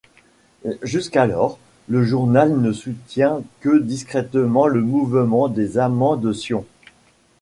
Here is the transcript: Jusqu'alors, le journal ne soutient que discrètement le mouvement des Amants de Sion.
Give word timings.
Jusqu'alors, 0.81 1.59
le 1.87 2.03
journal 2.03 2.59
ne 2.59 2.71
soutient 2.71 3.43
que 3.59 3.77
discrètement 3.77 4.65
le 4.65 4.81
mouvement 4.81 5.47
des 5.47 5.77
Amants 5.77 6.17
de 6.17 6.33
Sion. 6.33 6.65